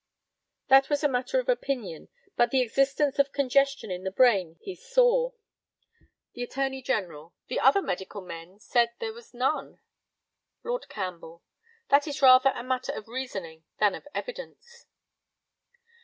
That 0.67 0.89
was 0.89 1.03
a 1.03 1.07
matter 1.07 1.39
of 1.39 1.47
opinion; 1.47 2.09
but 2.35 2.49
the 2.49 2.61
existence 2.63 3.19
of 3.19 3.31
congestion 3.31 3.91
in 3.91 4.03
the 4.03 4.09
brain 4.09 4.57
he 4.59 4.73
saw. 4.73 5.29
The 6.33 6.41
ATTORNEY 6.41 6.81
GENERAL: 6.81 7.35
The 7.49 7.59
other 7.59 7.83
medical 7.83 8.21
men 8.21 8.59
said 8.59 8.93
there 8.97 9.13
was 9.13 9.35
none. 9.35 9.79
Lord 10.63 10.89
CAMPBELL: 10.89 11.43
That 11.89 12.07
is 12.07 12.19
rather 12.19 12.49
a 12.55 12.63
matter 12.63 12.93
of 12.93 13.07
reasoning 13.07 13.63
than 13.77 13.93
of 13.93 14.07
evidence. 14.15 14.87